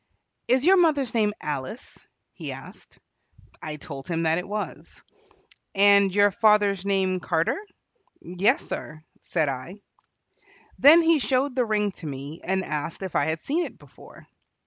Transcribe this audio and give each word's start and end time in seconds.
"Is 0.47 0.65
your 0.65 0.77
mother's 0.77 1.13
name 1.13 1.31
Alice?" 1.39 1.99
he 2.33 2.51
asked. 2.53 2.97
I 3.61 3.75
told 3.75 4.07
him 4.07 4.23
that 4.23 4.39
it 4.39 4.47
was. 4.47 5.03
"And 5.75 6.11
your 6.11 6.31
father's 6.31 6.83
name 6.87 7.19
Carter?" 7.19 7.63
"Yes, 8.19 8.65
sir," 8.65 9.03
said 9.21 9.47
I. 9.47 9.75
Then 10.79 11.03
he 11.03 11.19
showed 11.19 11.55
the 11.55 11.65
ring 11.65 11.91
to 11.97 12.07
me 12.07 12.41
and 12.43 12.63
asked 12.65 13.03
if 13.03 13.15
I 13.15 13.25
had 13.25 13.41
seen 13.41 13.63
it 13.63 13.77
before. 13.77 14.25